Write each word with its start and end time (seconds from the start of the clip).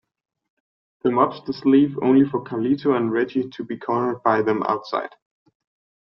The 1.03 1.11
mobsters 1.11 1.63
leave, 1.63 1.95
only 2.01 2.27
for 2.27 2.43
Carlito 2.43 2.97
and 2.97 3.11
Reggie 3.11 3.47
to 3.51 3.63
be 3.63 3.77
cornered 3.77 4.23
by 4.23 4.41
them 4.41 4.63
outside. 4.63 5.11